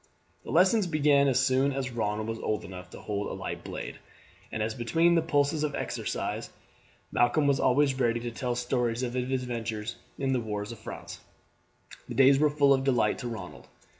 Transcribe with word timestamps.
The 0.43 0.49
lessons 0.49 0.87
began 0.87 1.27
as 1.27 1.39
soon 1.39 1.71
as 1.71 1.91
Ronald 1.91 2.27
was 2.27 2.39
old 2.39 2.65
enough 2.65 2.89
to 2.89 3.01
hold 3.01 3.27
a 3.27 3.33
light 3.35 3.63
blade, 3.63 3.99
and 4.51 4.63
as 4.63 4.73
between 4.73 5.13
the 5.13 5.21
pauses 5.21 5.63
of 5.63 5.75
exercise 5.75 6.49
Malcolm 7.11 7.45
was 7.45 7.59
always 7.59 7.93
ready 7.99 8.19
to 8.21 8.31
tell 8.31 8.55
stories 8.55 9.03
of 9.03 9.13
his 9.13 9.43
adventures 9.43 9.97
in 10.17 10.33
the 10.33 10.41
wars 10.41 10.71
of 10.71 10.79
France, 10.79 11.19
the 12.07 12.15
days 12.15 12.39
were 12.39 12.49
full 12.49 12.73
of 12.73 12.83
delight 12.83 13.19
to 13.19 13.27
Ronald. 13.27 13.67